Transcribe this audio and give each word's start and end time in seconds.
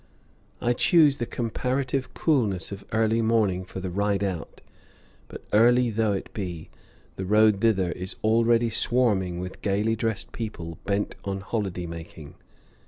I 0.61 0.73
choose 0.73 1.17
the 1.17 1.27
comparative 1.27 2.15
coolness 2.15 2.71
of 2.71 2.83
early 2.91 3.21
morning 3.21 3.63
for 3.63 3.79
the 3.79 3.91
ride 3.91 4.23
out; 4.23 4.59
but 5.27 5.43
early 5.53 5.91
though 5.91 6.13
it 6.13 6.33
be, 6.33 6.71
the 7.17 7.25
road 7.27 7.61
thither 7.61 7.91
is 7.91 8.15
already 8.23 8.71
swarming 8.71 9.39
with 9.39 9.61
gayly 9.61 9.95
dressed 9.95 10.31
people 10.31 10.79
bent 10.85 11.13
on 11.23 11.41
holiday 11.41 11.85
making. 11.85 12.33